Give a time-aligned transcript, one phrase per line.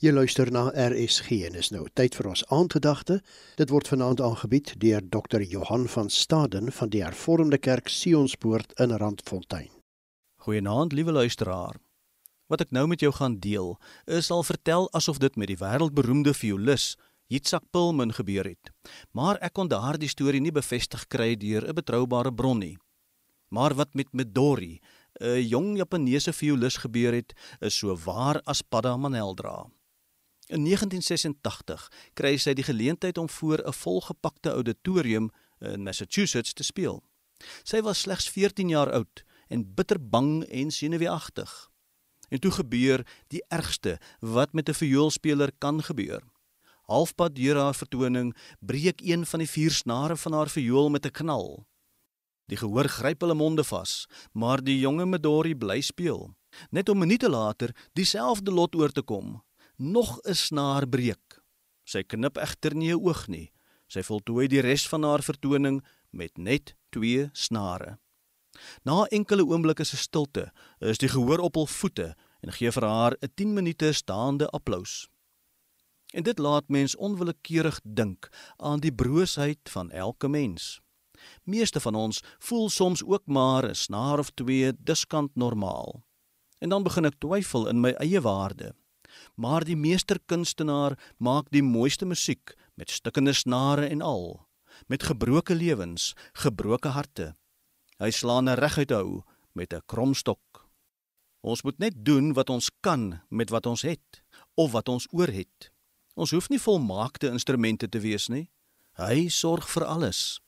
[0.00, 3.18] Jy luister na RSG en is nou tyd vir ons aandgedagte.
[3.60, 5.42] Dit word vanaand aangebied deur Dr.
[5.44, 9.68] Johan van Staden van die Hervormde Kerk Sionspoort in Randfontein.
[10.40, 11.76] Goeienaand, liewe luisteraar.
[12.48, 13.74] Wat ek nou met jou gaan deel,
[14.08, 16.94] is al vertel asof dit met die wêreldberoemde violis
[17.28, 18.70] Yitzhak Pullman gebeur het.
[19.12, 22.78] Maar ek kon daardie storie nie bevestig kry deur 'n betroubare bron nie.
[23.52, 24.80] Maar wat met Midori,
[25.20, 29.68] 'n jong Japaneese violis gebeur het, is so waar as Padda Maneldra.
[30.50, 31.84] In 1986
[32.18, 37.02] kry sy die geleentheid om voor 'n volgepakte auditorium in Massachusetts te speel.
[37.62, 41.70] Sy was slegs 14 jaar oud en bitter bang en senuweeagtig.
[42.28, 46.22] En toe gebeur die ergste wat met 'n vioolspeler kan gebeur.
[46.82, 51.10] Halfpad deur haar vertoning breek een van die vier snare van haar viool met 'n
[51.10, 51.66] knal.
[52.46, 56.34] Die gehoor gryp hulle monde vas, maar die jonge Midori bly speel,
[56.70, 59.42] net om minute later dieselfde lot oor te kom
[59.80, 61.42] nog 'n snaar breek.
[61.84, 63.52] Sy knip egter nie 'n oog nie.
[63.88, 67.98] Sy voltooi die res van haar vertoning met net 2 snare.
[68.82, 73.16] Na enkele oomblikke se stilte is die gehoor op hul voete en gee vir haar
[73.20, 75.08] 'n 10 minute staande applous.
[76.12, 80.80] En dit laat mens onwillekeurig dink aan die broosheid van elke mens.
[81.44, 86.02] Meeste van ons voel soms ook maar 'n snaar of twee diskant normaal.
[86.58, 88.74] En dan begin ek twyfel in my eie waarde
[89.34, 94.46] maar die meesterkunstenaar maak die mooiste musiek met stikkende snare en al,
[94.86, 97.34] met gebroke lewens, gebroke harte.
[97.98, 100.70] Hy slaan 'n reguit hou met 'n kromstok.
[101.40, 104.22] Ons moet net doen wat ons kan met wat ons het
[104.54, 105.70] of wat ons oor het.
[106.14, 108.50] Ons hoef nie volmaakte instrumente te wees nie.
[108.98, 110.40] Hy sorg vir alles.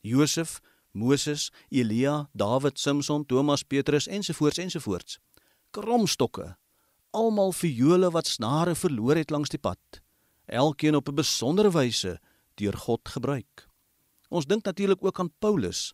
[0.00, 0.60] Josef,
[0.92, 5.18] Moses, Elia, Dawid, Samson, Thomas, Petrus ensovoorts ensovoorts.
[5.70, 6.56] Kromstokke
[7.10, 10.00] almal viole wat snare verloor het langs die pad,
[10.46, 12.20] elkeen op 'n besondere wyse
[12.54, 13.68] deur God gebruik.
[14.28, 15.92] Ons dink natuurlik ook aan Paulus.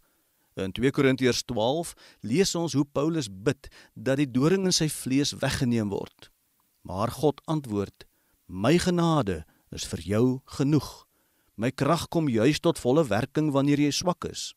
[0.54, 5.32] In 2 Korintiërs 12 lees ons hoe Paulus bid dat die doring in sy vlees
[5.32, 6.30] weggeneem word.
[6.82, 8.06] Maar God antwoord:
[8.46, 11.06] "My genade is vir jou genoeg.
[11.56, 14.54] My krag kom juis tot volle werking wanneer jy swak is."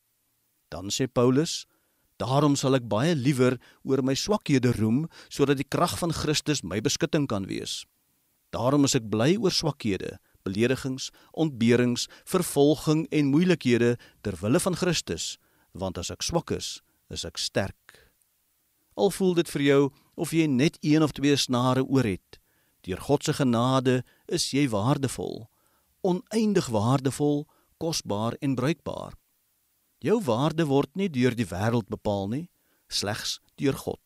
[0.68, 1.66] Dan sê Paulus:
[2.20, 3.56] Daarom sal ek baie liewer
[3.88, 7.86] oor my swakhede roem sodat die krag van Christus my beskutting kan wees.
[8.52, 15.38] Daarom is ek bly oor swakhede, beledigings, ontberings, vervolging en moeilikhede ter wille van Christus,
[15.72, 18.10] want as ek swak is, is ek sterk.
[19.00, 19.82] Al voel dit vir jou
[20.20, 22.40] of jy net een of twee snare oor het,
[22.84, 25.46] deur God se genade is jy waardevol,
[26.04, 27.46] oneindig waardevol,
[27.80, 29.16] kosbaar en bruikbaar.
[30.00, 32.46] Jou waarde word nie deur die wêreld bepaal nie,
[32.88, 34.00] slegs deur God.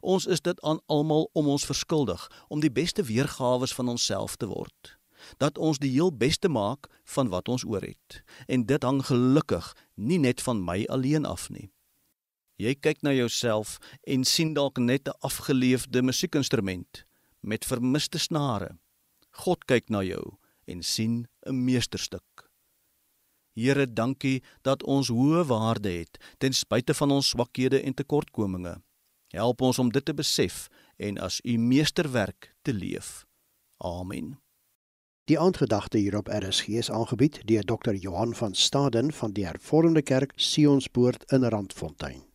[0.00, 4.48] Ons is dit aan almal om ons verskuldig om die beste weergawe van onsself te
[4.48, 4.96] word.
[5.36, 8.22] Dat ons die heel beste maak van wat ons oor het.
[8.48, 11.68] En dit hang gelukkig nie net van my alleen af nie.
[12.56, 13.76] Jy kyk na jouself
[14.08, 17.04] en sien dalk net 'n afgeleefde musiekinstrument
[17.40, 18.78] met vermiste snare.
[19.44, 22.49] God kyk na jou en sien 'n meesterstuk.
[23.52, 28.76] Here, dankie dat ons hoë waarde het ten spyte van ons swakhede en tekortkominge.
[29.34, 33.26] Help ons om dit te besef en as u meesterwerk te leef.
[33.78, 34.38] Amen.
[35.30, 37.94] Die aandgedagte hierop RSG is aangebied deur Dr.
[37.94, 42.29] Johan van Staden van die Hervormde Kerk Sionspoort in Randfontein.